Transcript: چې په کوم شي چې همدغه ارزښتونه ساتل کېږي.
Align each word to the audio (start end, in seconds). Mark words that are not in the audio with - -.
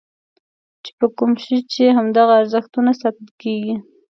چې 0.83 0.91
په 0.99 1.05
کوم 1.17 1.31
شي 1.43 1.57
چې 1.71 1.83
همدغه 1.97 2.33
ارزښتونه 2.41 2.91
ساتل 3.01 3.29
کېږي. 3.41 3.75